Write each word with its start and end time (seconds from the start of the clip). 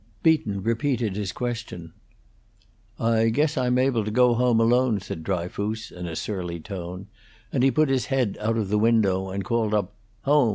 Beaton 0.23 0.63
repeated 0.63 1.15
his 1.15 1.31
question. 1.31 1.93
"I 2.97 3.29
guess 3.29 3.55
I'm 3.55 3.77
able 3.77 4.03
to 4.03 4.09
go 4.09 4.33
home 4.33 4.59
alone," 4.59 4.99
said 4.99 5.23
Dryfoos, 5.23 5.91
in 5.91 6.07
a 6.07 6.15
surly 6.15 6.59
tone, 6.59 7.05
and 7.53 7.61
he 7.61 7.69
put 7.69 7.89
his 7.89 8.07
head 8.07 8.35
out 8.41 8.57
of 8.57 8.69
the 8.69 8.79
window 8.79 9.29
and 9.29 9.45
called 9.45 9.75
up 9.75 9.93
"Home!" 10.23 10.49